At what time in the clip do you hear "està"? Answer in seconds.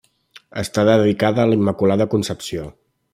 0.61-0.85